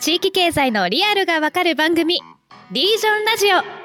[0.00, 2.20] 地域経済のリアルがわかる番組
[2.72, 3.80] リージョンラジオ。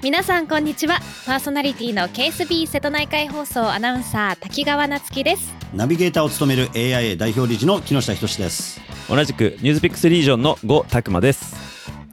[0.00, 1.00] 皆さんこんにちは。
[1.26, 5.52] パーソナリティの KSB 瀬戸内海放送アナウンサー滝川夏樹です。
[5.74, 8.80] ナビゲーターを務める AIA 代表理事の木下仁です。
[9.08, 11.65] 同じくニュースピックスリージョンの呉拓磨です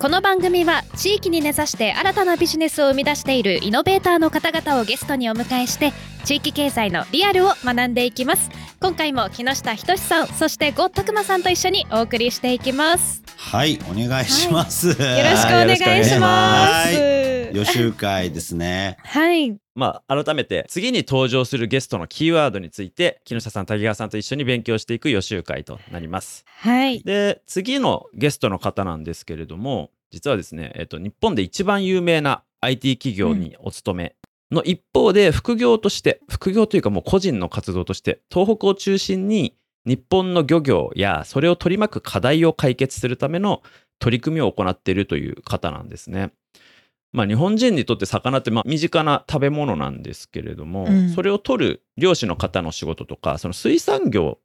[0.03, 5.93] この番組は地域に根ざして新たなビジネスを生み出しているイノベーターの方々をゲストにお迎えして
[6.25, 8.49] 地域経済のリアルを学んでいきます。
[8.81, 13.23] 今回も木下仁さんそして呉拓磨さんと一緒にお送りしていきます。
[13.37, 17.22] はいお願いします、よろしくお願いします
[17.53, 18.97] 予習会ですね。
[19.03, 19.55] はい。
[19.75, 26.45] まあ改めて次に登場するゲストのキーワードについて木下さん滝川さんと一緒に勉強していく予習会となります。
[26.47, 27.01] はい。
[27.03, 34.15] で次のゲストの方なんですけれども実はですね、えっと、日本で一番有名な IT 企業にお勤め
[34.51, 39.55] の一方で副業として副業というかもう個人の活動として東北を中心に
[39.85, 43.61] 日本の漁業やそれを取り巻く課題を解決するための
[43.99, 46.31] 取り組みを行っているという方なんですね。
[47.13, 51.09] まあ、日本人にとって魚ってまあ身近な食べ物なんですけれども、うん。
[51.11, 54.39] それを取る漁師の方の仕事とかその水産業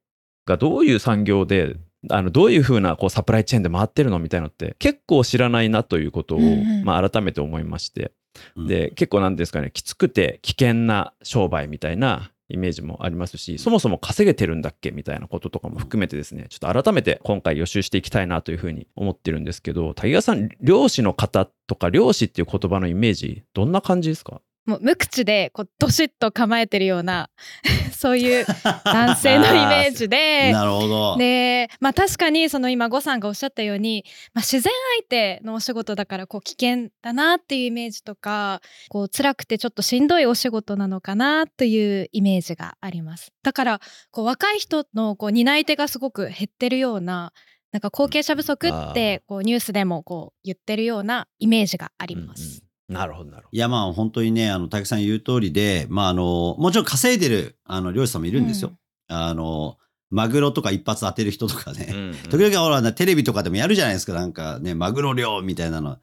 [0.46, 1.76] がどういう産業で
[2.10, 6.40] あのどういうふうなこうサプライチェーンで回ってるのみたいのって結構知らないなということを、
[6.84, 8.12] まあ、改めて思いまして。
[8.54, 8.66] うん。
[8.68, 24.40] で結構なんですかねきつくて危険な商売みたいなイメージもありますしそもそも稼げてるんだっけみたいなこととかも含めてですねちょっと改めて今回予習していきたいなというふうに思ってるんですけど滝川さん漁師の方とか漁師っていう言葉のイメージどんな感じですか？
[24.68, 27.30] もう無口でこうどしっと構えてるような
[27.90, 28.44] そういう
[28.84, 38.60] 男性のイメージで なるほど、でまあ確かにその今呉さんがおっしゃったように、まあ、自然相手のお仕事だからこう危険だなっていうイメージとか
[38.90, 43.32] こう辛くてちょっとしんどいお仕事なのかなというイメージがあります。
[43.42, 47.32] だからこう若い人のこう担い手がすごく減ってるような
[47.72, 52.42] なんか後継者不足ってこうニュースでもこう言ってるようなイメージがあります。
[52.42, 58.72] うんうんなるほどなるほいやまあ本当にねあの滝さん言う通りでまああのもちろん稼いでるあの漁師さんもいるんですよ、
[59.08, 59.76] あの
[60.10, 62.14] マグロとか一発当てる人とかね、ど、うんうん。
[62.14, 64.14] 時々ほらねテレビとかでもやるじゃないですか。
[64.14, 65.98] なんかねマグロ漁みたいなの。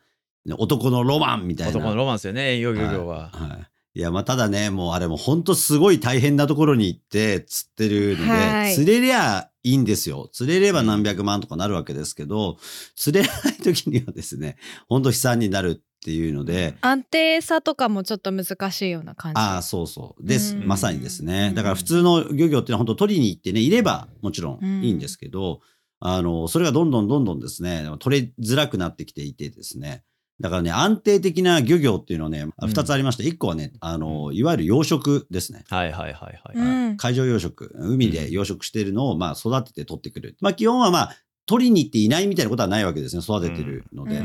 [0.45, 1.71] ね男のロマンみたいな。
[1.71, 3.29] 男のロマンですよね遠洋漁業は。
[3.33, 3.99] はい。
[3.99, 4.01] い。
[4.01, 8.75] や、まあ、ただね、もうあれも本当すごい大変なところに行って釣ってるので、はい。
[8.75, 10.29] 釣れりゃいいんですよ。
[10.33, 12.57] 釣れれば何百万とかなるわけですけど、
[12.95, 14.57] 釣れない時にはですね、
[14.87, 19.41] 本当悲惨になるっていうので、安定さとかもちょっと難しいような感じ。
[19.41, 20.23] ああ、そうそう。
[20.23, 20.55] です。
[20.55, 21.51] うんまさにですねう。
[21.53, 25.61] んだから普通の漁業っていうのは本当取りに行ってね、いればもちろんいいんですけど、
[25.99, 30.03] あの、それがどんどんどんどんですね、取れづらくなってきていてですね、
[30.41, 35.63] だからね、安定的な漁業っていうのはね、うん二つありまして、一個はね、あの、いわゆる養殖ですね。
[35.69, 36.57] はいはいはいはい。
[36.57, 40.37] うん海上養殖、海で養殖しているのを、まあ、育てて取ってくる。
[40.41, 41.15] まあ、基本はまあ、
[41.45, 44.23] 取りに行っていないみたいなことはないわけですね、育ててるので。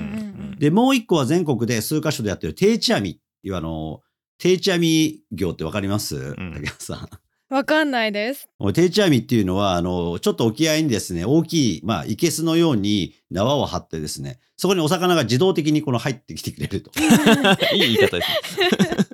[0.59, 3.11] で、もう一個は全国で数カ所でやってる定置網。
[3.11, 4.01] いわゆるあの、
[4.39, 7.09] 定置網業ってわかります、ん竹内さん。
[7.55, 8.49] わかんないです。
[8.73, 16.93] 定置網っていうのは、あの、ちょっと沖合にですね、大きい、まあ、生けすのように縄を張ってですね、そこにお魚が自動的にこの入ってきてくれると。
[17.75, 18.67] いい言い方ですね。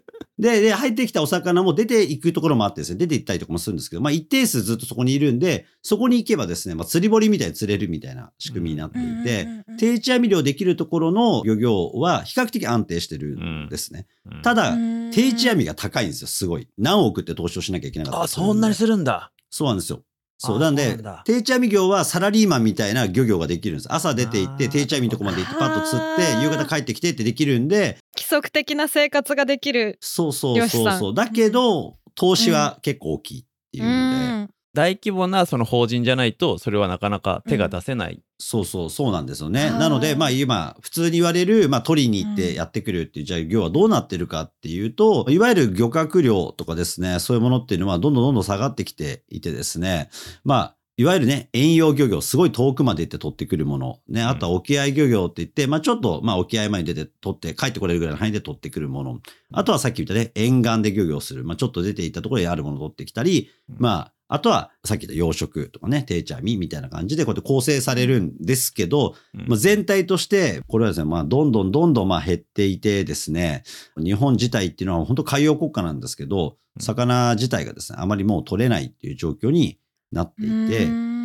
[0.39, 9.49] で、で、入ってきたお魚も出ていくところもあってですね、出て行ったりとかもするんですけど、まあ一定数ずっとそこにいるんで、そこに行けばですね、まあ釣り堀みたいに釣れるみたいな仕組みになっていて、
[9.79, 14.07] 定置網漁できるところの漁業は比較的安定してるんですね。
[14.31, 16.69] うんただ、うん定置網が高いんですよ、すごい。
[16.77, 19.33] 何億って投資をしなきゃいけなかったあそんなにするんだ。
[19.51, 20.03] そうなんですよ。
[20.39, 20.57] そう。
[20.57, 23.93] あなんで定置網業はサラリーマンみたいな漁業ができるんです。
[23.93, 29.99] 朝出て行って、定置網のとこまで行って、パッと釣って夕方帰ってきてってできるんで、規則的な生活ができる。
[30.01, 31.15] そうそう漁師さんそうそう。
[31.15, 38.21] だけど、投資は結構大きいっていううので、ん大規模なその法人じゃないとそれはなかなか手が出せない。
[38.39, 39.71] そうそうそうなんですよね。
[39.71, 50.11] はいなので、まあ今、普通に言われる、まあ取りに行ってやってくるっていう、じゃあ漁はどうなってるかっていうと、いわゆる漁獲量とかですね、そういうものっていうのはどんどんどんどん下がってきていてですね、
[50.45, 54.01] まあ、いわゆるね、遠洋漁業、すごい遠くまで行って取ってくるもの。
[54.09, 59.21] ね、あとは沖合漁業って言って、まあちょっと、まあ沖合前に出て取って帰ってこれるぐらいの範囲で取ってくるもの。
[59.53, 61.45] あとはさっき言ったね、沿岸で漁業する。
[61.45, 73.65] まあちょっと出ていったところにあるものを取ってきたり、まあ、あとはさっき言った養殖とかね、定置網みたいな感じでこうやって構成されるんですけど、うんまあ、全体として、これはですね、まあ、どんどんどんどんまあ減っていてですね、
[74.03, 79.79] 日本自体っていうのは本当海洋国家なんですけど、うん魚自体がですね、あまりもう取れないっていう状況に
[80.17, 81.17] なっていて、うん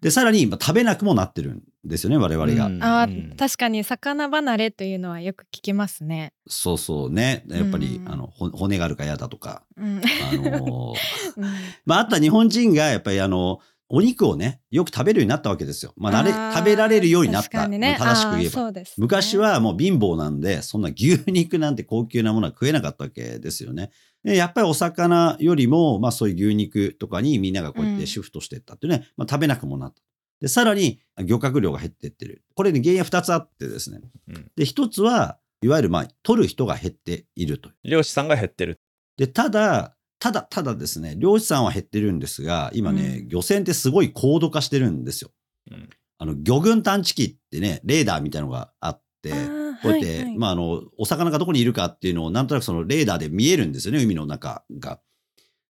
[0.00, 2.66] で、さらにまあ食べなくもなってるんですよね、我々が。
[2.66, 3.08] うんあ
[3.38, 6.32] 確かに魚離れというのはよく聞きますね。
[6.48, 7.44] そうそうね。
[7.48, 10.94] やっぱり、うんあの、ほ骨があるから嫌だとか、うんあのー
[11.36, 11.44] うん
[11.84, 13.60] まあ、あとは日本人がやっぱりあの、
[13.92, 15.92] お肉をね、よく食べるようになったわけですよ。
[15.96, 17.50] まあ、慣れ、食べられるようになった。
[17.50, 18.72] 確かにね、まあ正しく言えば。
[18.72, 23.90] ね昔はもう貧乏なんで、そんな牛肉なんて高級なものは食えなかったわけですよね。
[24.24, 30.02] でやっぱりお魚よりも、まあそういう牛肉とかにみんながこうやってシフトしていったっていうね、まあ食べなくもなった。
[30.40, 32.42] で、さらに漁獲量が減ってってる。
[32.54, 34.00] これね、原因は2つあってですね。
[34.28, 37.70] うんで、1つは、いわゆるまあ、取る人が減っていると。
[37.84, 38.80] 漁師さんが減ってる。
[39.18, 45.30] で、ただ、ただ、ただですね、漁師さんは減ってるんですが、今ね、うん漁船ってすごい高度化してるんですよ。
[45.70, 45.88] うん
[46.22, 55.00] あの、魚群探知機ってね、レーダーみたいなのがあっこうやって、はいはいまあ、あの、お魚がどこにいるかっていうのを、なんとなくそのレーダーで見えるんですよね、海の中が。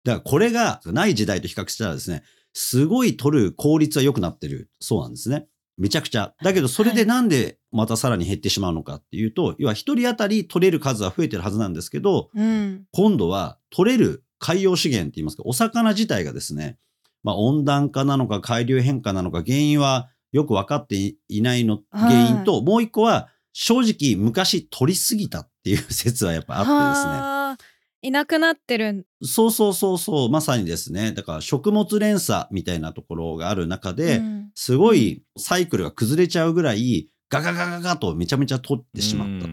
[0.04, 2.24] だから、これがない時代と比較したらですね、
[2.54, 5.48] すごい取る効率は良くなってるそうなんですね。
[5.78, 6.34] めちゃくちゃ。
[6.44, 16.78] だけど、それでなんでまたさらに減ってしまうのかっていうと、要は一人当たり取れる数は増えてるはずなんですけど、うん今度は取れる海洋資源って言いますか、お魚自体がですね、
[17.24, 23.30] まあ温暖化なのか海流変化なのか原因はよく分かっていないのはい原因と、もう一個は
[23.62, 27.58] 正直昔取りすぎたっていう説はやっぱあってはあ
[28.02, 29.06] いなくなってる。
[29.22, 31.12] そうそうそうそう、まさにですね。
[31.12, 39.48] だから食物連鎖みたいなところがある中で、うんすごいサイクルが崩れちゃうぐらいガガガガガとめちゃめちゃ取ってしまった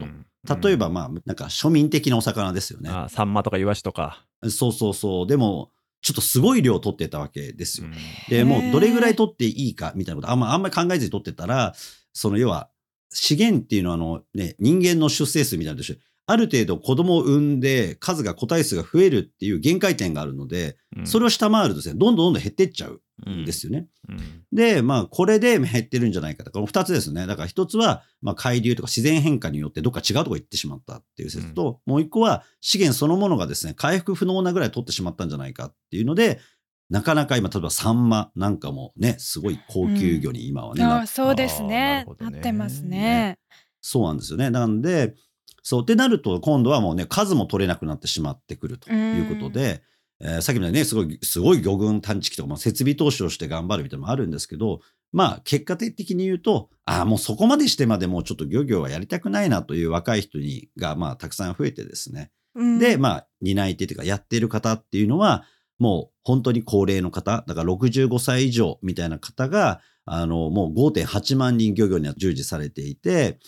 [0.46, 0.60] と。
[0.60, 2.88] と例えばまあ、なんか庶民的なお魚ですよね。
[2.88, 4.24] あサンマとかイワシとか。
[4.48, 5.26] そうそうそう。
[5.26, 7.88] でも、ちょっとすごい量取ってたわけですよ。
[7.88, 7.94] うん
[8.28, 11.74] で、もうどれぐらい取っていいかみたいなことあんまあんまり考えずに取ってたら、
[12.12, 12.70] その要は
[13.10, 23.00] 資源っていうのはあのね、人間の出生数みたいなのと一緒である程度子供を産んで数が個体数が増えるっていう限界点があるので、それを下回るとですね、どんどんどんどん減っていっちゃう
[23.30, 23.86] んですよね。
[24.08, 26.50] うんで、まあ、これで減ってるんじゃないかと。
[26.50, 27.26] この二つですね。
[27.26, 36.40] だから一つは、まあ、海流とか自然変化によってどっか違うとこ行ってしまったっていう説と、もう一個は資源そのものがですね、回復不能なぐらい取ってしまったんじゃないかっていうので、
[36.88, 42.06] なかなか今、例えばサンマなんかもね、すごい高級魚に今はね、なあーそうですね。
[42.18, 43.38] なってますね。
[43.80, 44.50] そうなんですよね。
[44.50, 45.14] なんで、
[45.62, 49.82] そうってなると、今度はもうね、数も取れなくなってしまってくるということで、
[50.20, 54.80] えーさっきみたいにね、すごい、すごい魚群探知機とか、まあ、設備投資をして頑張るみたいなのもあるんですけど、
[55.12, 62.30] まあ、結果的に言うと、ああ、もうそこまでしてまでもうちょっと漁業はやりたくないなという若い人にが、まあ、たくさん増えてですね。
[62.54, 62.78] うん。
[62.78, 65.44] で、まあ、担い手というか、やっている方っていうのは、
[65.78, 73.38] もう本当に高齢の方、だから65歳以上みたいな方が、あの、もう5.8万人漁業には従事されていて、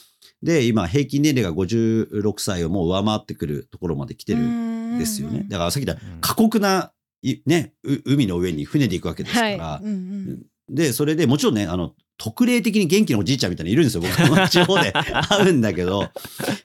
[0.43, 5.47] で、今、平均年齢が56歳をもう上回ってくるところまで来てるんですよね。
[5.49, 6.21] だからさっき言ったうん。
[6.21, 6.93] 過酷な、
[7.23, 9.85] いね、う海の上に船で行くわけですから、はい。
[9.85, 10.47] うんうん。
[10.69, 14.03] で、それでもちろんね、あの、特例的に元気なおじいちゃんみたいなのいるんですよ。
[14.03, 16.11] 僕の 地方で会うんだけど。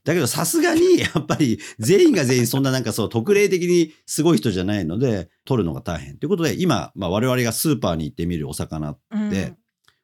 [0.04, 6.18] だけどさすがに、やっぱり全員が全員そんななんかそう、特例的にすごい人じゃないので、取るのが大変。
[6.18, 9.54] ということで、今、まあ我々がスーパーに行ってみるお魚、うんで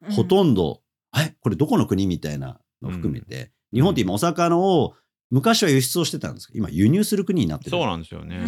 [0.07, 0.81] うんほとんど、
[1.17, 4.93] え、これどこの国みたいなのを含めて、日本って今お魚を、
[5.29, 7.71] 昔は輸出をしてたんですけど、今輸入する国になってる。
[7.71, 8.37] そうなんですよね。
[8.37, 8.41] う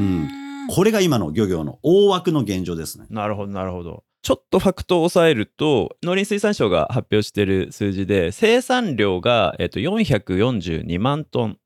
[0.00, 0.28] ん
[0.70, 3.06] これが今の漁業の大枠の現状ですね。
[3.08, 4.04] なるほどなるほど。
[4.22, 11.58] ちょっとファクトを抑えると農林水産省が発表している数字で生産量が、えっと、442万トン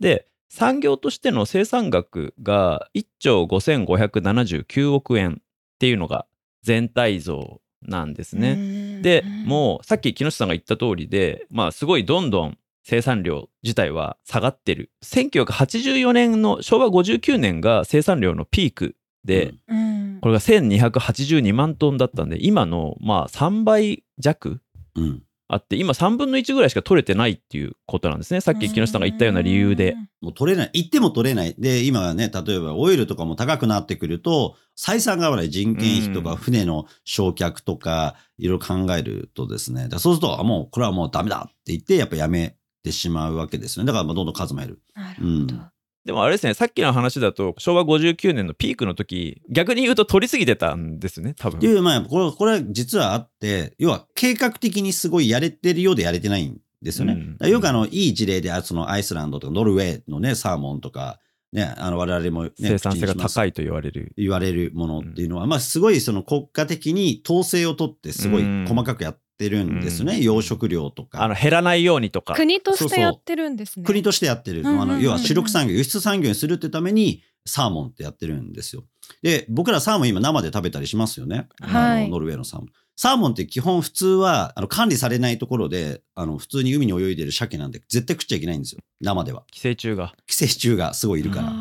[0.00, 6.26] で産業としての生産額が1兆5579億円っていうのが
[6.62, 8.52] 全体像なんですね。
[8.52, 9.02] うん。
[9.02, 14.90] でもうさっき木下さんが言った通りでまあすごいどんどん生産量自体は下がってる。
[15.04, 24.60] 1984年の昭和59年が生産量のピークで、うんうんこれが1282万トンだったんで今のまあ3倍弱
[24.94, 25.22] うん。
[25.48, 29.94] あって今3分の1ぐらいしか取れてないっていうことなんですねさっき木下さんが言ったような理由で。
[30.20, 30.70] もう取れない。
[30.72, 31.54] 行っても取れない。
[31.56, 43.86] で、今はね、例えばオイルとかも高くなってくると、採算が合わない人件費とか、うん船の焼却とか、いろいろ考えるとですね、そうすると、あもうこれはもうダメだって言って、やっぱやめてしまうわけですよね。
[43.86, 44.80] だからまあどんどん数も減る。
[44.94, 45.70] なるほどうん
[46.06, 51.58] でもあれですねさっきの話だと昭和59年のピークの時逆に言うと取りすぎてたんですね多分。
[51.58, 57.14] っていう、まあ、これ、これは実はあって、要は計画的にすごいやれてるようでやれてないんですよね。
[57.14, 57.32] うん。
[57.32, 61.18] だからよくあの、いい事例でそのアイスランドとかノルウェーのね、サーモンとか、
[61.52, 64.12] ね、あの、我々もね、生産性が高いと言われる。
[64.16, 68.66] 言われるものっていうのは、まあすごいその国家的に統制を取ってすごいうん。
[68.68, 70.14] 細かくやってるんですよね。
[70.16, 71.22] うん養殖量とか。
[71.22, 73.84] あの減らないようにとか国としてやってるんですね。
[73.84, 74.60] 国としてやってる。
[74.60, 78.84] うんうんうんうんあの要は主力産業、輸出産業にするってためにサーモンってやってるんですよ。
[79.22, 81.48] で、僕らサーモン今生で食べたりしますよね。
[81.60, 82.68] はいあのノルウェーのサーモン。
[82.98, 88.80] サーモンって基本普通はあの管理されないところで、あの普通に海に泳いでる鮭なんで絶対食っちゃいけないんですよ。
[89.00, 89.44] 生では。
[89.50, 91.52] 寄生虫が寄生虫がすごいいるから。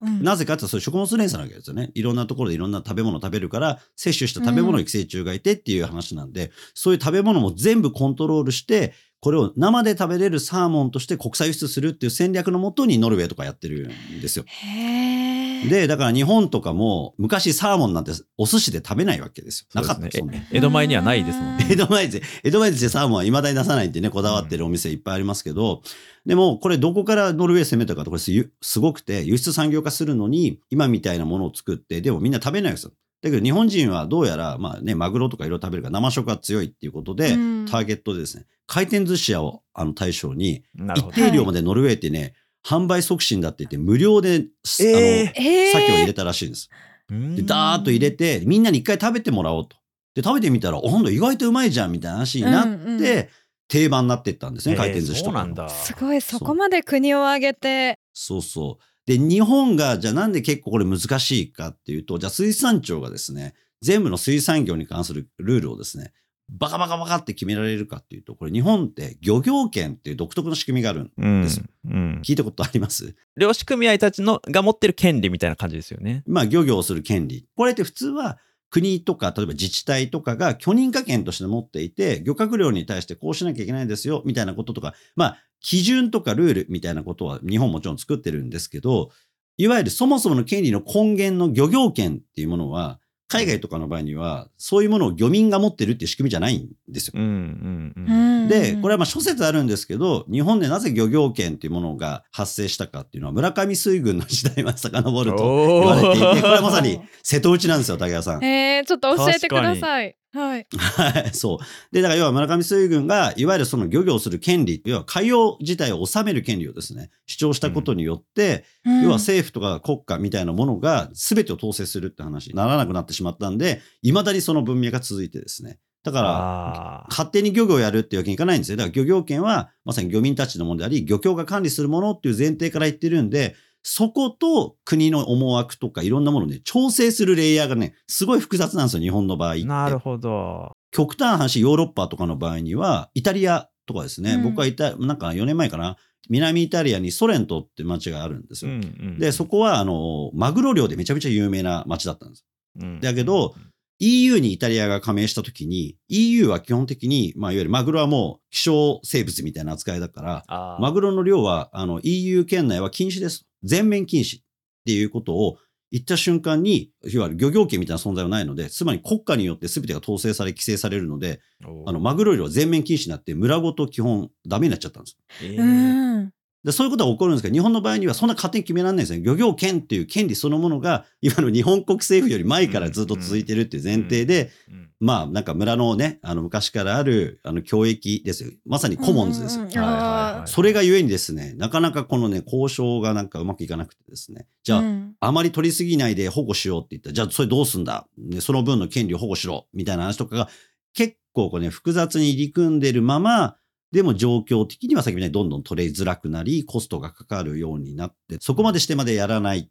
[0.00, 1.90] あうんなぜかってそういう食物連鎖なわけですよね。
[1.94, 14.44] いろんなところでいろんな食べ物を食べるから、摂取した食べ物に寄生虫がいてっていう話なんで、そういう食べ物も全部コントロールして、これを生で食べれるサーモンとして国際輸出するっていう戦略のもとにノルウェーとかやってるんですよ。
[14.46, 15.27] へー
[15.68, 19.80] で、だから日本とかも昔サーモンなんてお寿司で食べないわけですよ。
[19.80, 21.66] なかったですねえ江戸前にはないですもんね。
[21.70, 25.82] 江戸前で、江戸前でサーモンは未だに出さないってね、こだわってるお店いっぱいありますけど、
[26.26, 28.22] でもこれどこからノルウェー攻めたかと、これ
[28.60, 32.92] すごくて、輸出産業化するのに、今みたいなものを作って、でもみんな食べないんですよ。
[33.20, 40.62] だけど日本人はどうやら、まあね、マグロとかいろいろ食べるから生食が強いっていうことで、うんターゲットでですね、回転寿司屋をあの対象に、
[40.94, 41.02] 一。
[41.12, 42.34] 定量までノルウェーってね、
[42.68, 46.68] 販売促進だって言って無料で、えーあの、えー鮭を入れたらしいんです。
[47.08, 49.76] で、ダーッと入れて、みんなに一回食べてもらおうと。
[50.14, 53.28] で、食べてみたら、お、なんだ、意外とうまいじゃん、みたいな話になって、うんうん
[53.70, 55.40] 定番になっていったんですね、えー回転寿司とかの。
[55.40, 55.68] そうなんだ。
[55.68, 58.84] すごいそこまで国を挙げてそうそう。
[59.06, 66.12] で、日本が、じゃあなんで結構これ難しいかっていうと、じゃあ水産庁がですね、全部の水産業に関するルールをですね、
[66.50, 71.10] バカバカバカって決められるかっていうと、これ日本って漁業権っていう独特の仕組みがある。
[71.16, 72.22] うんですようん。
[72.24, 73.14] 聞いたことあります？
[73.36, 76.22] 漁師組合たちのが持ってる権利みたいな感じですよね。
[76.26, 77.46] まあ、漁業をする権利。
[77.56, 78.38] これって普通は
[78.70, 89.10] 国とか、例えば自治体とかが許認可権として持っていて、漁獲量に対してこうしなきゃいけないですよ、みたいなこととか、まあ、基準とかルールみたいなことは日本もちろん作ってるんですけど、
[89.56, 97.12] いわゆるそもそもの権利の根源の漁業権っていうものは、海外とかの場合には、そういうものを漁民が持ってるっていう仕組みじゃないんですよ。
[97.16, 98.06] うんうんうん。
[98.48, 108.44] で、これはまあ諸説あるんですけど、日本でなぜ漁業権っていうものが発生したかっていうのは、村上水軍の時代まで遡ると言われていて、これはまさに瀬戸内なんですよ、竹谷さん。
[108.44, 111.58] えー、ちょっと教えてくださいはいはい、そう。
[111.90, 125.78] で、だから要は村上水軍が、いわゆるその漁業をする権利、要は海洋自体を治める権利をですね、主張したことによって、要は政府とか国家みたいなものが全てを統制するって話にならなくなってしまったんで、未だにその文明が続いてですね。
[126.04, 128.76] だから、勝手に漁業をやるっていうわけにいかないんですよ。
[128.76, 139.64] だから漁業権はまさに漁民たちのものであり、漁協が管理するものっていう前提から言ってるんで、そこと国の思惑とかいろんなものをね、調整するレイヤーがね、すごい複雑なんですよ、日本の場合って。
[139.64, 140.72] なるほど。
[140.90, 145.96] 極端な話、ヨーロッパとかの場合には、イタリアとかですね、うん僕はいた、なんか4年前かな、
[146.28, 148.72] 南イタリアにソレントって町があるんですよ。
[148.72, 152.44] うんうんで、そこは、あの、マグロ漁でめちゃめちゃ有名な町だったんです。
[152.80, 153.54] うんだけど、
[154.00, 160.44] EU にイタリアが加盟したときに、EU は基本的に、まあ、いわゆるマグロはもう希少生物みたいな扱いだから、
[160.80, 163.46] マグロの量は、あの、EU 圏内は禁止です。
[163.64, 164.44] 全面禁止っ
[164.86, 165.58] ていうことを
[165.90, 171.40] 言った瞬間に、いわゆる漁業権みたいな存在はないので、つまり国家によって全てが統制され、規制されるので、
[171.86, 175.16] あの、マグロ漁は全面禁止になって、村ごと基本ダメになっちゃったんです。
[175.42, 176.32] うえーん
[176.64, 179.22] でそういうことが起こるんですけど、日本の場合にはそんな勝手に決められないんですね。
[179.22, 188.50] 漁業権っていう権利そのものが、いわゆる日本国政府より前からずっと続いてるっていう前提で、うんまあ、なんか村のね、あの、昔からある、あの、教育ですよ。
[188.66, 189.66] まさにコモンズですよ。
[189.66, 189.94] はいはいはい
[190.40, 194.46] あそれがゆえにですね、なかなかこのね、交渉がなんかうまくいかなくてですね。
[194.64, 200.48] じゃあ、うんあまり取りすぎないで保護しようって言ったら、じゃあそれどうすんだ、ね、その分の権利を保護しろみたいな話とかが
[200.94, 203.56] 結構こうね、複雑に入り組んでるまま、
[203.92, 209.70] でも状況的には先みたいにどんどん取れづらくなり、コストがかかるようになって、そこまでしてまでやらない。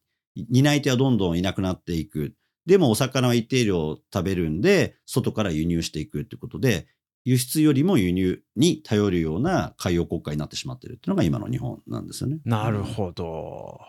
[0.49, 2.33] 担い手はどんどんいなくなっていく。
[2.65, 6.87] でもお魚は一定量食べるんで、外から輸入していくってことで、
[7.25, 12.39] 輸出よりも輸入に頼るような海洋国家になってしまってるっていうのが今の日本なんですよね。
[12.45, 13.79] なるほど。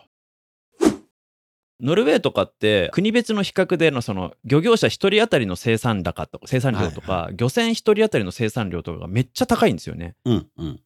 [1.80, 10.16] ノルウェーとかって国別の比較でのその漁業者1人当たりの生産高と生産量とか、は漁船1人当たりの生産量とかがめっちゃ高いんですよね。
[10.24, 10.80] うんうん。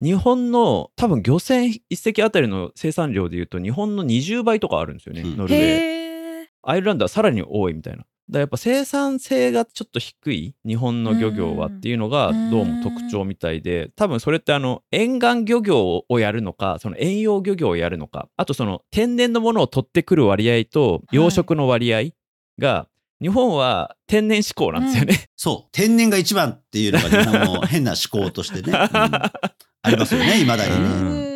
[0.00, 8.04] 日本の多分漁船1隻当たりの生産量でいうと日本の20倍とかあるんですよね、うんノルウェーアイルランドはさらに多いみたいな。
[8.30, 22.10] だやっぱ生産性がちょっと低い日本の漁業はっていうのがどうも特徴みたいで多分それってあの沿岸漁業をやるのかその遠洋漁業をやるのかあとその天然のものを取ってくる割合と養殖の割合
[22.58, 22.88] が
[23.20, 25.28] 日本は天然志向なんですよね。
[25.36, 25.68] そう。
[25.72, 28.72] 天然が一番っていうのが日本の変な思考としてね。
[28.72, 28.78] うん
[29.82, 31.27] ありますよね、未だにね。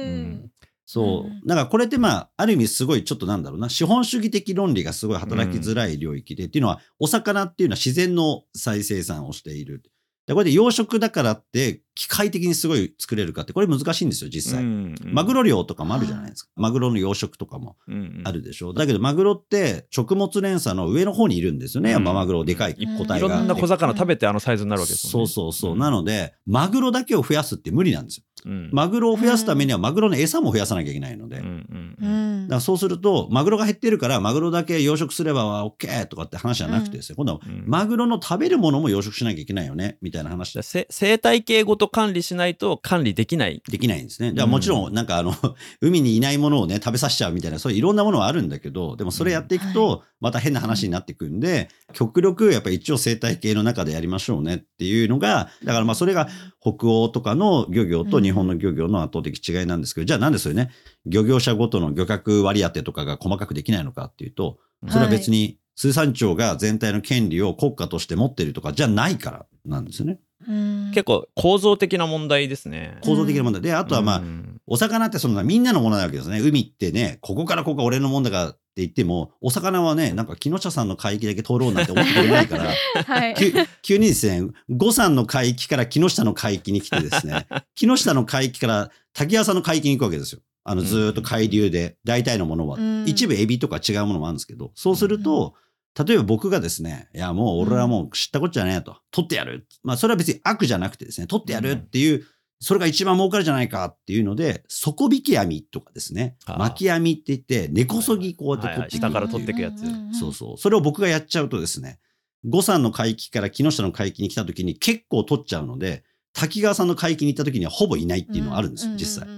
[0.92, 1.49] そうう。
[1.49, 9.82] だからこれってまあ、ある意味すごいちょっとなんだろうな、資本主義的論理がすごい働きづらい領域で、っていうのは、お魚っていうのは自然の再生産をしている。
[10.26, 14.64] でこれで養殖だからって、機械的にすごい作れるかって、これ難しいんですよ、実際。
[15.04, 16.50] マグロ漁とかもあるじゃないですか。
[16.56, 17.76] マグロの養殖とかも
[18.25, 18.72] あるでしょ。
[18.72, 21.90] だけどマグロって食物連鎖の上の方にいるんですよね。
[21.90, 23.16] うんやっぱマグロでかい個体が。
[23.18, 25.28] いろんな小魚食べてあのサイズになるわけですもんね。
[25.28, 25.76] そうそうそう。
[25.76, 28.25] んなので、マグロだけを増やすって無理なんですよ。
[28.44, 31.38] うんマグロを増やすためにはマグロの餌も増やさなきゃいけないので。
[31.38, 37.16] うんううんんだからそうすると、マグロが減ってるから、マグロだけ養殖すれば OK とかって話じゃなくてですよ。
[37.16, 43.62] 今度は、うんマグロの食べるものも養殖しなきゃいけないよね、みたいな話じゃあせ生態系ごと管理しないと管理できない。
[43.68, 44.30] できないんですね。
[44.30, 45.34] だからもちろん、なんかあの、
[45.80, 56.28] 海にいないものをね、食べさせちゃうみたいな、そういういろんなものはあるんだけど、でもそれやっていくうんと、また変な話になっていくんで、極力やっぱり一応生態系の中でやりましょうねっていうのが、だからまあそれが
[56.60, 60.70] 北欧とかの漁業と日本の漁業の圧倒的違いなんですけど、じゃあなんでそれね、
[61.06, 64.58] 漁業者ごとの漁獲割り当てとかが細かくできないのかっていうと、
[64.88, 70.18] それは別に水産庁が全体の権利を国家として持ってるとかじゃないからなんですよね。
[70.48, 72.99] うん結構構造的な問題ですね。
[73.02, 76.40] 構造的な問題で、あとはまあ、うんお魚ってそんなみんなのものなわけですね。
[76.40, 82.70] 海ってね、ここからここが俺のもんだからって言っても、お魚はね、なんか木下さんの海域だけ通ろうなんて思ってくれないから、
[83.04, 83.34] はい。
[83.34, 90.40] 急急にですね、五さんの海域から木下の海域に来てですね、 木下の海域から滝谷さんの海域に行くわけですよ。
[90.64, 92.78] あの、ずーっと海流で、大体のものは。
[92.78, 95.54] うん一部エビとか違うものもあるんですけど、そうすると、
[95.99, 99.66] 例えば僕がですね、いやもう俺はもう知ったこっちゃねえと、取ってやる。
[99.82, 102.25] まあそれは別に悪じゃなくてですね、取ってやるっていう、
[102.61, 109.02] それが一番儲かるじゃないかっていうので、底引き網とかですね、巻き網って言って、根こそぎこうやって取っていく。
[109.02, 109.82] 下から取っていくやつ。
[110.18, 110.56] そうそう。
[110.58, 111.99] それを僕がやっちゃうとですね、
[112.44, 119.28] 五山の海域から木下の海域に来た時に結構取っちゃうので、滝川さんの海域に行った時にはほぼいないっていうのはあるんですよ、実際。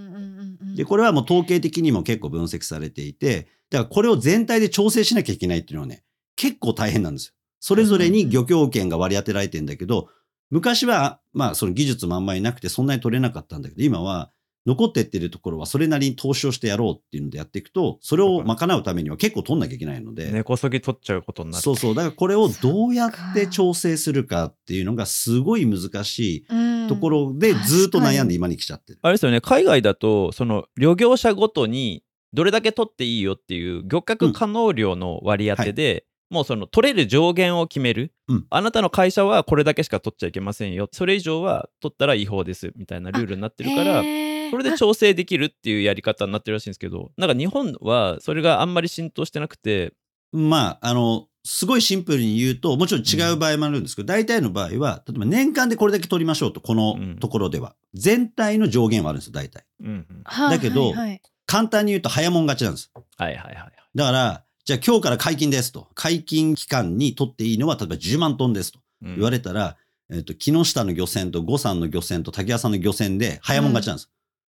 [0.76, 6.03] で、これはもう統計的にも結構分析されていて、だからこれを全体で調整しなきゃいけないっていうのはね、
[6.36, 7.34] 結構大変なんですよ。
[7.60, 10.08] それぞれに漁協権が割り当てられてんだけど、
[10.50, 14.30] 昔は、まあその技術もあんまりなくてそんなに取れなかったんだけど、今は
[14.66, 21.62] 残ってってるところはそれなりに投資をしてやろうっていうのでやっていくと、それを賄うためには結構取んなきゃいけないので、根こそぎ取っちゃうことになる。
[21.62, 21.94] そうそう。
[21.94, 28.98] だからこれをどうやって調整するかっていうのがすごい難しいところでずっと悩んで今に来ちゃってる。
[29.02, 38.46] あれですよね、海外だと、その漁業者ごとにどれだけ取っていいよっていう漁獲可能量の割り当てで、もうその取れる上限を決める、うん。
[38.50, 44.02] あなたの会社はこれだけしか取っちゃいけませんよ、それ以上は取ったら違法ですみたいなルールになってるから、
[44.50, 49.92] それで調整できるっていうやり方になってるらしいんですけど、なんか日本はそれがあんまり浸透してなくて、
[50.32, 57.76] まあ、あの、すごいシンプルに言うと、もちろん違う場合もあるんですけど、大体の場合は、例えば年間でこれだけ取りましょうと、このところでは。
[57.92, 59.64] 全体の上限はあるんですよ、大体。
[59.80, 60.22] うんうん。
[60.24, 61.22] だけどはいはい。
[61.46, 62.90] 簡単に言うと早もん勝ちなんです。
[63.18, 63.72] はいはいはい。
[63.94, 65.88] だから、じゃあ今日から解禁ですと。
[65.94, 69.76] 解禁期間に取っていいのは、例えば10万トンですとうん言われたら、
[70.10, 74.10] えっと、木下の漁船と五山の漁船と滝谷さんの漁船で早もん勝ちなんです。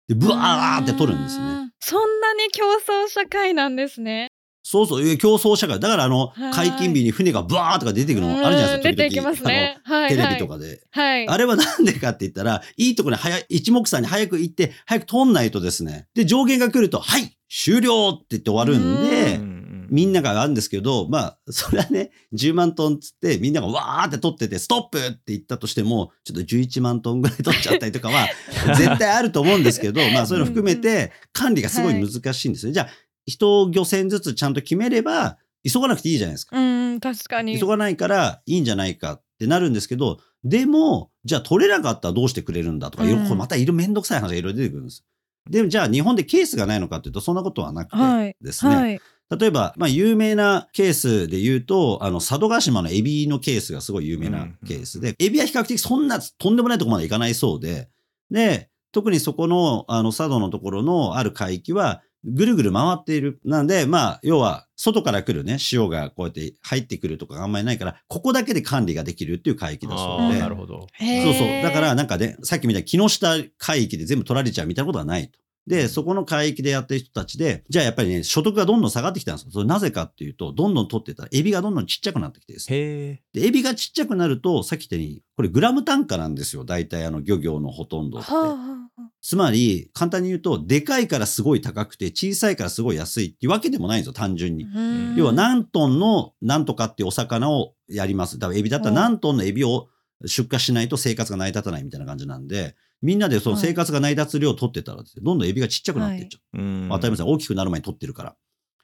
[0.07, 1.51] で、ブワーって取るんですよね。
[1.51, 4.29] うんそんなに競争社会なんですね。
[4.63, 5.79] そうそう、え競争社会。
[5.79, 9.79] だからあのはい、解禁日に船がブワーとか出てくるのあるじゃないですか、うん出てきますね。
[9.83, 10.09] はい。
[10.09, 10.53] テレビとか。
[10.53, 10.81] かで。
[10.91, 11.27] はい。
[11.27, 16.07] あれはなんでかって言ったら、いいところに早い、一目散に早く行って、早く取んないとですね。
[16.15, 19.46] で、上限が来ると、はい終了って言って終わるんで、うんうん
[19.89, 28.27] みんながあるんですけど、まあ、それはね、10万トンつって、みんながわーって取ってて、ストップって言ったとしても、ちょっと11万トンぐらい取っちゃったりとかは、
[28.77, 32.71] 絶対あると思うんですけど、まあ、そういうの含めて、管理がすごい難しいんですよ。
[32.71, 32.89] じゃあ、
[33.25, 36.57] 一漁船ずつちゃんと決めれば、急がなくていいじゃないですか。
[36.57, 37.59] うん、確かに。
[37.59, 45.03] 急がないからいいんじゃないかってなるんですけど、でも、じゃあ取れなかったらどうしてくれるんだとか、うんこれまたいろめんどくさい話がいろいろ出てくるんです。
[45.49, 48.75] でもじゃあ日本でケースがないのかっていうと、そんなことはなくはいてですね。
[48.75, 49.01] はい。
[49.29, 57.89] 例えば、まあ、有名なケースで言うと、あの、佐渡島のエビのケースがすごい有名なケースで、エビは比較的そんなとんでもないところまで行かないそうで、
[58.31, 63.39] で、特にそこの、あの、佐渡のところのある海域は、ぐるぐる回っている。
[63.45, 70.37] なんで、まあ、要は、外から来るね、潮がこうやって入ってくるとかがあんまりないから、ここだけで管理ができるっていう海域だあそうで。
[70.37, 70.87] ーなるほど。
[70.99, 71.61] そうそう。
[71.61, 75.39] だから、なんかね、さっきみたいに木下海域で全部取られちゃうみたいなことはないと。
[75.67, 79.51] で、そこの海域でやってる人たちで、じゃあやっぱりね、所得がどんどん下がってきたんですよ。
[79.51, 82.69] それなぜかっていうと、どんどん取ってたら、エビがどんどんちっちゃくなってきてです。
[82.69, 86.63] で、エビがちっちゃくなると、さっき言ったように、これグラム単価なんですよ。
[86.63, 88.31] 大体あの漁業のほとんどって。
[88.31, 88.77] はあはあ
[89.21, 94.63] つまり、簡単に言うと、でかいからすごい高くて、小さいからすごい安いっていうわけでもないんですよ、単純に。
[94.63, 98.39] うん要は何トンのなんとかっていうお魚をやります。
[98.39, 99.89] だからエビだったら何トンのエビを
[100.25, 106.57] 出荷しないと生活が成り立たないみたいな感じなんで、みんなでその生活が成り立つ量を取ってたらですね、どんどんエビがちっちゃくなっていっちゃう。
[106.57, 108.35] うん当たり前です大きくなる前に取ってるから。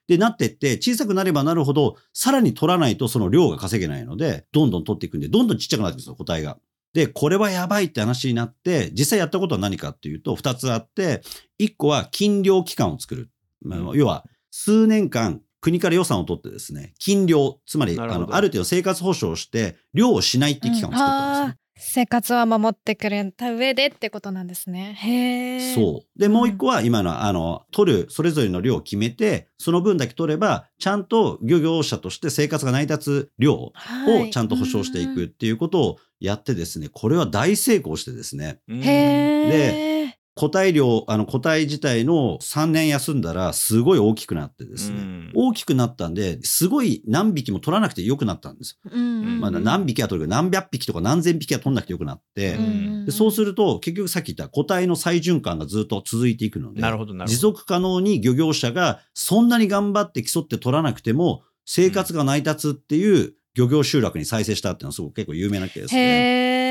[0.08, 6.58] で、なってって、小さくなればなるほど、さらに取らないとその量が稼げないので、どんどん取っていくんで、どんどんちっちゃくなっていくんですよ、個体が。
[6.93, 11.21] で、これはやばいって話になって、実際やったことは何かっていうと、二つあって、
[11.58, 13.30] 一個は禁漁期間を作る。
[13.62, 21.62] まあうん要は、数年間、国から予算を取ってですね、禁漁、つまり、あの、ある程度生活保障をして、漁をしないっていう期間を作ったんですね。
[21.75, 24.93] 生活は守ってくれた上でってことなんですね。
[24.93, 25.73] へえ。
[25.73, 26.19] そう。
[26.19, 40.22] で、もう一個は今の、あの、取る、それぞれの量を決めて、その分だけ取れば、ちゃんと漁業者として生活が成り立つ量をはいちゃんと保証していくっていうことをやってですね、これは大成功してですね、うんへえ。
[40.36, 45.32] 個体量、あの個体自体の3年休んだらすごい大きくなってですね、うん。
[45.36, 48.80] 大きくなったんで、すごい何匹も取らなくてよくなったんです。
[48.84, 48.91] よ。
[48.91, 49.39] うん。
[49.39, 53.06] まあ、何匹は取るか何百匹とか何千匹は取んなくてよくなって、うん。
[53.06, 57.32] でそうすると結局さっき言った個体の再循環がずっと続いていくので、なるほどなるほど。
[57.32, 66.62] 持続可能に漁業者がそんなに頑張って競って取らなくても生活が成り立つっていう漁業集落に再生したっていうのはすごく結構有名なケースで。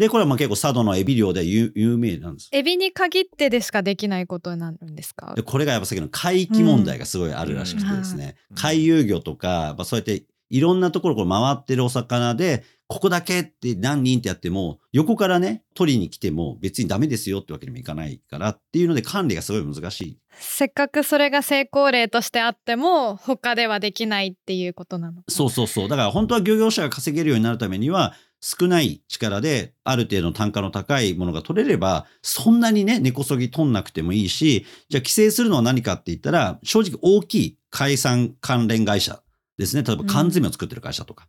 [0.00, 2.48] で、これはまあ結構佐渡のエビ漁で有有名なんです。
[2.52, 3.82] エビに限ってでしか？
[3.82, 5.34] できないことになるんですか？
[5.36, 20.18] で、これがやっぱさっきの海域問題がすごいあるらしくてですね、うん海遊魚とか、まあ、そうやっていろんなところこう回ってるお魚で、ここだけって何人ってやっても、横からね、取りに来ても別にダメですよってわけにもいかないからっていうので管理がすごい難しい。
[20.32, 25.88] せっかくそれが成功例としてあっても他ではできないっていうことなのそうそうそう。
[25.88, 39.22] だから本当は漁業者が稼げるようになるためには、少ない力である程度の単価の高いものが取れれば、そんなにね、根こそぎ取んなくてもいいし、じゃあ規制するのは何かって言ったら、正直大きい解散関連会社
[39.58, 39.82] ですね。
[39.82, 41.28] 例えば缶詰を作ってる会社とか。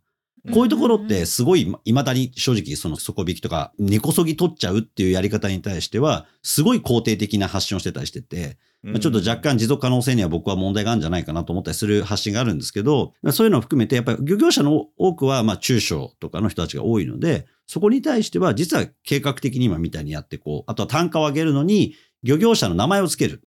[0.50, 23.42] こういうところってすごい未だに正直その底引きとか根こそぎ取っちゃうっていうやり方に対してはすごい肯定的な発信をしてたりしてて、まあちょっと若干持続可能性には僕は問題があるんじゃないかなと思ったりする発信があるんですけど、まあそういうのを含めてやっぱり漁業者の多くはまあ中小とかの人たちが多いので、そこに対しては実は計画的に今みたいにやってこう、あとは単価を上げるのに漁業者の名前をつける。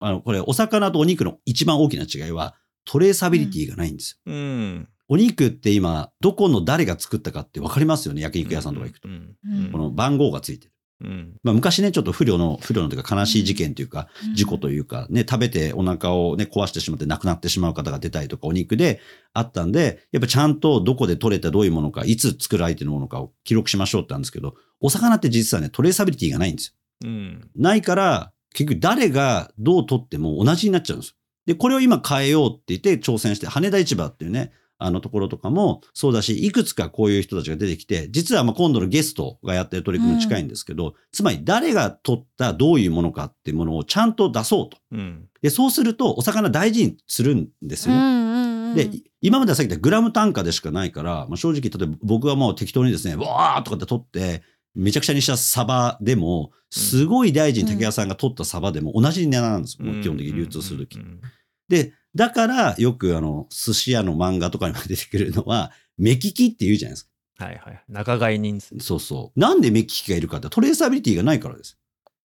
[0.00, 2.54] あの、これお魚とお肉の一番大きな違いは
[2.86, 4.32] トレーサビリティがないんですよ。
[4.32, 9.08] うんお肉って今、どこの誰が作ったかって分かりますよね、焼肉屋さんとか行くと。
[9.08, 10.74] うんうんこの番号がついてる。
[11.00, 19.00] うんまあ、昔ね、ちょっと不慮の、不慮のというか悲しい事件というか、事故というか、ね、食べてお腹をね、壊してしまって亡くなってしまう方が出たりとか、お肉で
[19.32, 26.68] あったんで、やっぱちゃんとどこで取れたどういうものか、いつ作られているものかを記録しましょうってあるんですけど、お魚って実はね、トレーサビリティがないんです
[27.02, 27.08] よ。
[27.08, 31.16] うんないから、結局誰がどう取っても同じになっちゃうんですよ。
[31.46, 44.78] で、これを今変えようって言って挑戦して、羽田市場っていうね、あのところとかもそうだし、いくつかこういう人たちが出てきて、実はまあ今度のゲストがやってる取り組みに近いんですけど、つまり誰が取ったどういうものかっていうものをちゃんと出そうと。
[44.92, 48.00] うんで、そうするとお魚大事にするんですよね。
[48.00, 54.42] うんうんうんで、い今まではさっき言ったグラム単価でしかないから、まあ、正直、例えば僕がもう適当にですね、わーとかって取って、
[54.74, 59.86] めちゃくちゃにしたサバでも、すごい大事に竹谷さんが取ったサバでも同じ値段なんですよ。
[59.86, 61.02] もう基本的に流通するときう。
[61.02, 61.20] ん
[61.68, 67.10] で、だからよくあの、寿司屋の漫画とかにも出てくるのは、目利きって言うじゃないですか。
[67.36, 69.40] はいはい仲買人数そうそう。
[69.40, 71.78] なんで目利きがいるかってトレーサビリティがないからです。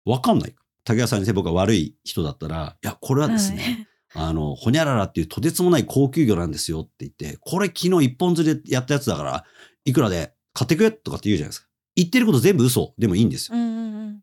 [0.05, 0.55] わかんない。
[0.85, 9.45] 竹谷さんにせ僕が悪い人だったら、いや、これはですね、あの、ホニャララっていうとてつもない高級魚なんですよって言って、これ昨日一本釣りでやったやつだから、
[9.85, 11.69] いくらで買ってくれとかって言うじゃないですか。
[11.95, 13.57] 言ってること全部嘘でもいいんですよ。
[13.57, 14.21] うんうんうん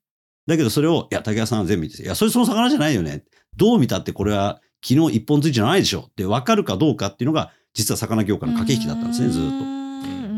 [0.48, 3.24] だけどそれを、いや、竹谷さんは全部言ってて、いや、それその魚じゃないよね。
[3.56, 6.06] どう見たってこれは昨日一本釣りじゃないでしょ。
[6.10, 9.60] って分かるかどうかっていうのが、実は魚業界の駆け引きだったんですね、ずっと。
[9.60, 9.80] と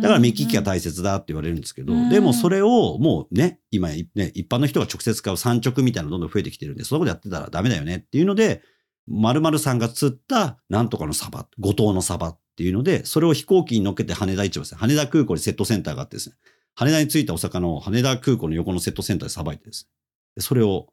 [0.01, 2.09] だから目利きが大切だって言われるんですけど、うん。
[2.09, 8.63] でもそれをもうね、今ね、一般の人が直接買う産直みたいなのどんどん増えてきてるんで、そんなことやってたらダメだよねっていうので、
[9.07, 14.79] 〇〇さんが釣ったなんとかのサバ、五島のサバっていうので、それを飛行機に乗っけて羽田市場ですね。
[14.79, 16.35] 羽田空港にセットセンターがあってですね、
[16.73, 19.89] 羽田に着いたお魚を羽田空港の横のセットセンターでさばいてですね、
[20.37, 20.87] でそれを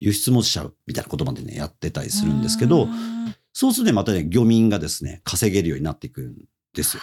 [0.00, 2.88] 輸出もしちゃうみたいなことまでね、やってたりするんですけど、
[3.52, 6.36] そうするとね、またね、漁民がですね、稼げるようになっていくん
[6.74, 7.02] ですよ。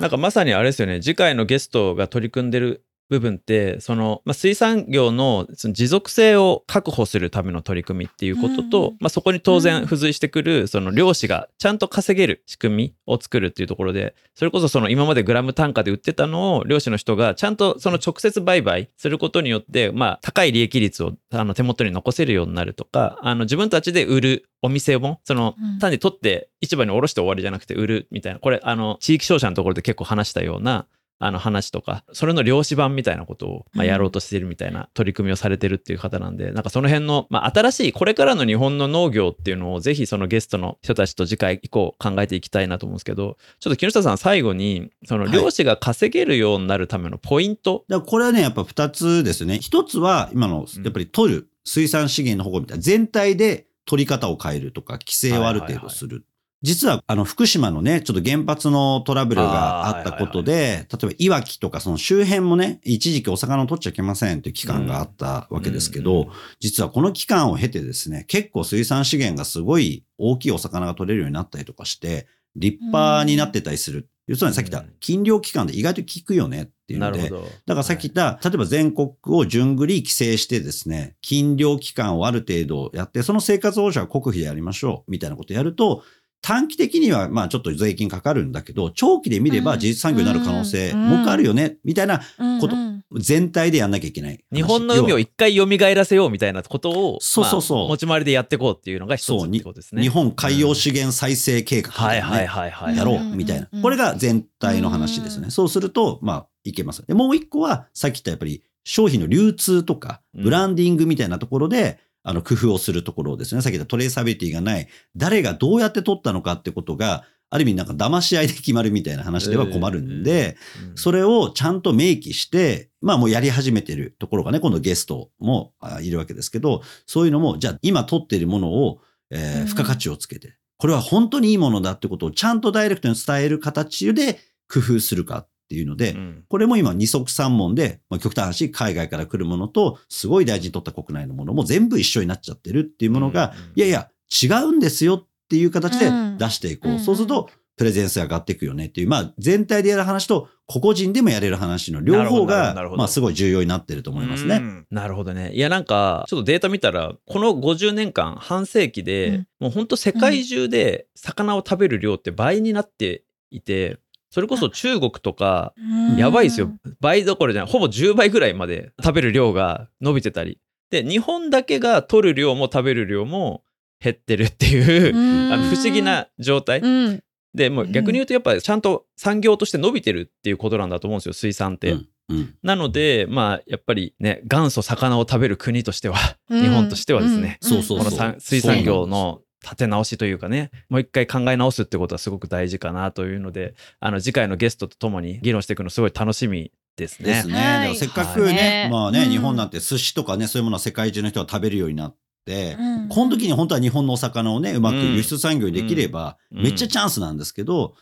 [0.00, 8.96] なんかまさにあれですよね次回のゲストが取り組んでる部分ってその、まあ、水産業のその持続性を確保するための取り組みっていうことと、うん。
[9.00, 9.60] まあ、そこに当うん。
[9.60, 25.78] 然付随してくるその漁師がちゃんと稼げる仕組みを作るっていうところでそれこそその今までグラム単価で売ってたのを漁師の人がちゃんとその直接売買することによって、まあ、高い利益率をあの手元に残せるようになるとかあの自分たちで売るお店もそのうん。
[25.80, 30.86] 単に取って市場に卸して終わりじゃなくて売るみたいなこれあの地域商社のところで結構話したような
[31.22, 45.32] あの話とかそれの漁師版みたいなことを、まやろうとしているみたいな取り組みをされてるっていう方なんで、なんかその辺の、まあ、新しいこれからの日本の農業っていうのをぜひそのゲストの人たちと次回以降考えていきたいなと思うんですけどちょっと木下さん最後にそのはい。
[45.32, 49.58] 漁師が稼げるようになるためのポイント、だからこれはね、やっぱ二つですよね。
[49.60, 56.24] 一つは、今のうん、やっぱり取る、水産資源の保護みたいな、全体で取り方を変えるとか、規制をある程度する。
[56.62, 74.10] 実は、あの、福島のね、ちょっと原発のトラブルがあったことで、例えば、いわきとかその周辺もね、一時期お魚を取っちゃいけませんっていう期間があったわけですけど、実はこの期間を経てですね、結構水産資源がすごい大きいお魚が取れるようになったりとかして、立派になってたりする。
[74.26, 77.30] 要するにさっき言ったうん禁漁期間で意外と効くよねっていうので。
[77.30, 86.04] だからさっき言った、例えば全国を順繰り規制してですね、禁漁期間をある程度やって、その生活保護者は国費でやりましょう、みたいなことやると、
[86.42, 92.20] 短期的にはまあちょっと税金かかるんだけど、長期で見ればうん事実産業になる可能性うんもう一回あるよね、みたいな
[92.60, 92.76] こと
[93.18, 94.56] 全体でやんなきゃいけない話。
[94.56, 100.02] 日本の海を一回蘇らせようみたいなことを、そうそうそうまあ持ち回りでやっていこうっていうのが一つってことですね。
[100.02, 102.96] 日本海洋資源再生計画みたはいいはいはいはい。
[102.96, 103.68] やろうみたいな。
[103.82, 105.50] これが全体の話ですね。
[105.50, 107.06] そうすると、まあ、いけます。
[107.06, 113.62] で、もう一個は、さっき言ったやっぱり、商品の流通とか、うんブランディングみたいなところで、あの、工夫をするところですね。
[113.62, 120.56] さっき言ったトレーサビリティがない、誰がどうやって取ったのかってことが、ある意味なんか騙し合いで決まるみたいな話では困るんで、
[120.90, 134.38] うんそれをちゃんと明記して、まあもうやり始めてるところがね、今度ゲストもあいるわけですけど、そういうのも、じゃあ今取っているものを、えーうん付加価値をつけて、これは本当にいいものだってことをちゃんとダイレクトに伝える形で
[134.72, 136.44] 工夫するかっていうので、うん。
[136.48, 144.10] これも今二足三門で、まあ、極端な話、海外から来るものと、すごい大事に取った国内のものも全部一緒になっちゃってるっていうものが、うんいやいや、
[144.42, 146.92] 違うんですよっていう形で出していこう。
[146.92, 154.56] うんそうすると、プレゼンスが上がっていくよねっていう、まあ、全体でやる話と、個々人でもやれる話の両方がまあ、すごい重要になってると思いますね。
[154.56, 154.86] うん。
[154.90, 155.50] なるほどね。
[155.54, 159.46] いやなんかちょっとデータ見たらこの50年間半世紀で、うん。
[159.60, 163.98] もうほんと世界中で魚を食べる量って倍になっていて
[164.30, 166.16] それこそ中国とかうん。
[166.16, 166.70] やばいですよ。
[167.00, 167.72] 倍どころじゃない。
[167.72, 170.58] ほぼ10倍ぐらいまで食べる量が伸びてたり。
[170.90, 173.64] で日本だけが取る量も食べる量も
[174.00, 175.52] 減ってるっていう、うん。
[175.52, 177.22] あの不思議な状態、うん。
[177.54, 181.92] でもう逆に言うとやっぱりちゃんと産業として伸びてるっていうことなんだと思うんですよ水産って。
[181.92, 182.08] うん。
[182.28, 182.54] うん。
[182.62, 186.16] なのでまあやっぱりね元祖魚を食べる国としては、
[186.48, 186.62] うん。
[186.62, 197.32] 日本としてはですね、そうそうこの産水産業の立て直しというかねもう一回考え直すってことはすごく大事かなというのであの次回のゲストとともに議論していくのすごい楽しみですね。
[197.32, 197.54] ですね。
[197.54, 197.96] はい。
[197.96, 198.90] せっかくね、はい。
[198.90, 199.30] まあね、うん。
[199.30, 203.08] 日本なんて寿司とかね、そういうものは世界中の人が食べるようになって、うん。
[203.08, 206.62] この時に本当は日本のお魚をね、うまく輸出産業にできれば、うん。
[206.62, 207.94] めっちゃチャンスなんですけど、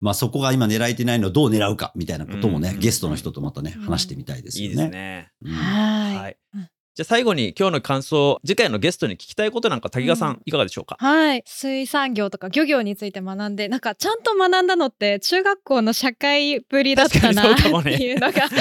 [0.00, 2.80] まあそこが今狙えてないのをどう狙うかみたいなこともね、うん。
[2.80, 3.84] ゲストの人とまたね、うん。
[3.84, 4.84] 話してみたいですいいよね。
[4.84, 5.32] ですね。
[5.44, 5.52] うん。
[5.52, 6.36] はい
[6.94, 10.34] じゃあ最後に今日の感想次回のゲストに聞きたいことなんか滝川さうん。
[10.34, 11.42] んいかがでしょうか、はい。
[11.46, 18.46] 水産業とか漁業について学んでなんかちゃんと学んだのって中学校の社会ぶりだったなっていうのが。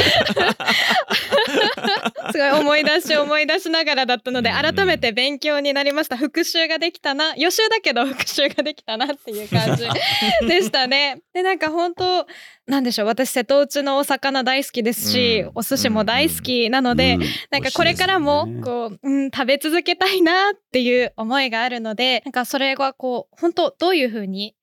[2.32, 6.16] すごい思い出し思い出しながらだったのでうん改めて勉強になりました。
[6.16, 7.36] 復習ができたな。
[7.36, 9.84] 予習だけど復習ができたなっていう感じ
[10.48, 11.22] でしたね。
[11.34, 12.26] でなんか本当
[12.68, 13.08] なんでしょう。
[13.08, 15.52] 私瀬戸内のお魚大好きですし、うん。
[15.56, 17.22] お寿司も大好きなので、うん。
[17.50, 24.56] なんかこれからもこう、うん、食べ続けたいなっていう思いがあるのでなんかそれがこう本当どういうふうに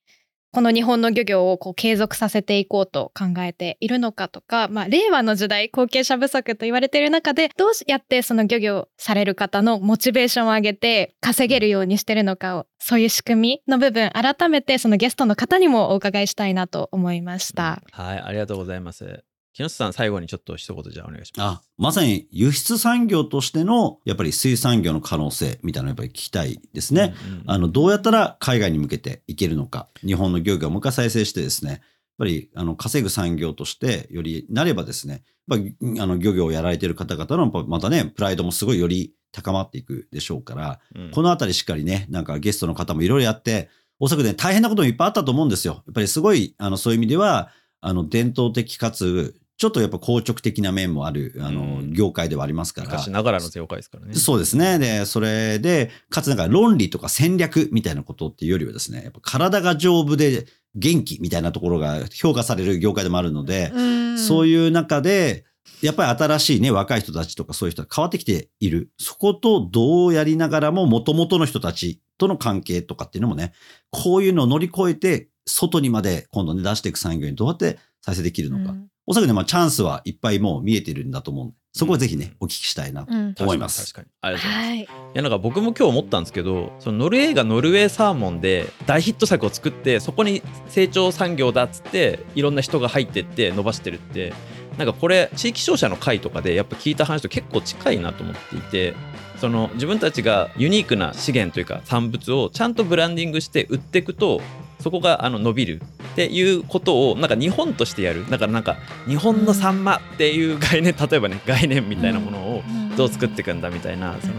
[0.50, 17.82] この日本の漁業をこう継続させていこうと考えているのかとか、まあ、令和の時代後継者不足と言われている中でどうやってその漁業される方のモチベーションを上げて稼げるようにしてるのかをそういう仕組みの部分改めてそのゲストの方にもお伺いしたいなと思いました。
[17.92, 19.22] はいありがとうございます
[19.58, 21.56] 木下さん最後にちょっと一言じゃあお願いします。
[21.56, 27.14] あ、まさに輸出産業としての、やっぱり水産業の可能性みたいなのをやっぱり聞きたいですね。
[27.26, 31.80] うんうんあの、どうやったら海外に向けていけるのか、日本の漁業をもう一回再生してですね、やっ
[32.18, 35.60] ぱり、あの、稼ぐ産業としてよりなればですね、やっ
[35.96, 41.10] ぱあの、漁業をやられている方々の、やっぱまたね、プライドもすごいより高まっていくでしょうから、うん。
[41.10, 45.82] このあたりしっかりね、なんかゲストの方もいろいろやって、おそらくね、大変なこともいっぱいあったと思うんですよ。
[45.86, 52.86] やっぱりすごい、あの、そういう意味では、あの、伝統的かつ、ちょっとやっぱ硬直的な面もある、あの、うん業界ではありますから。
[52.86, 54.14] 昔ながらの業界ですからね。
[54.14, 54.78] そうですね。
[54.78, 63.72] で、それで、かつなんか論理とか戦略みたいなことっていうよりはですね、やっぱ体が丈夫で元気みたいなところが評価される業界でもあるので、
[64.16, 65.44] そういいう中で、
[65.82, 68.90] やっぱり新しいね、若い人たちとかそういう人が変わってきている。
[68.98, 73.52] そことどうやりながらも元々の人たちとの関係とかっていうのもね、
[73.90, 78.76] こういうのを乗り越えて、外にまで今度ね、出していく産業にどうやって再生できるのか。
[79.10, 83.94] おそらくね、まあチャンスはいっぱいもう見えてるんだと思うんで、そこはぜひね、お聞きしたいなとうん思います。
[83.94, 84.92] 確かに確かにありがとうございます。
[84.92, 94.34] はいいやなんか僕も今日思ったんですけどそのノルウェーがノルウェーサーモンで大ヒット作を作ってそこに成長産業だっつっていろんな人が入ってって伸ばしてるって
[94.76, 98.94] なんかこれ地域商社の会とかでやっぱ聞いた話と結構近いなと思っていて
[99.40, 104.42] その自分たちがユニークな資源というか産物をちゃんとブランディングして売っていくと
[104.80, 105.80] そこがあの伸びる
[106.12, 108.28] っていうことをなんか日本としてやる。
[108.28, 112.62] だからなんか日本のサンマっていう概念例えばね概念みたいなものを
[112.96, 114.34] どう作っていくんだみたいなその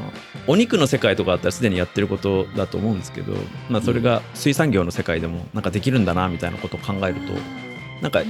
[0.48, 3.34] お肉の世界とかだったらすでにやってることだと思うんですけど、
[3.70, 7.34] まあ、それが水産業の世界でもなんかできるんだなみたいなことを考えると
[8.02, 8.22] なんか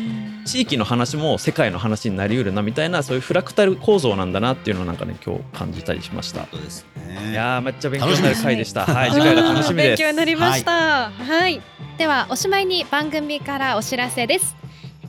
[0.45, 6.47] 地域の話も世界の話になりうるなみたいなそういうフラクタル構造なんだなっていうのをなんかね今日感じたりしました。
[6.51, 7.31] そうですね。
[7.31, 8.85] いやーめっちゃ勉強になる回でした。
[8.85, 9.97] はい、次回が楽しみです。
[9.99, 11.11] 勉強になりました。
[11.11, 11.61] はい、
[11.97, 14.55] ではおしまいに番組からお知らせです。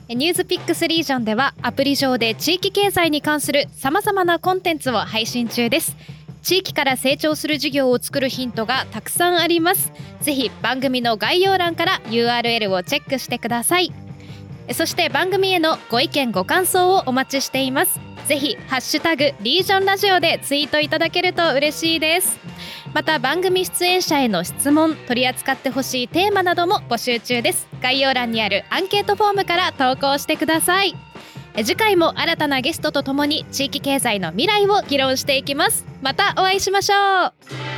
[0.09, 5.95] ニュースピックスリージョンではアプリ上で地域経済に関するさまざまなコンテンツを配信中です。
[6.41, 9.91] 地域から成長する事業を作るヒントがたくさんあります。
[10.21, 13.93] ぜひ番組の概要欄から URL をチェックしてください。
[14.73, 17.99] そして番組へのご意見ご感想をお待ちしています。
[18.25, 22.39] ぜひハッシュタグリージョンラジオでツイートいただけると嬉しいです。
[22.93, 30.95] また番組出演者への質問取り扱ってほしいテーマなども募集中です概要欄にあるアンケートフォームから投稿してください
[31.57, 37.27] 次回も新たなゲストとともに地域経済の未来を議論していきますまたお会いしましょ
[37.67, 37.70] う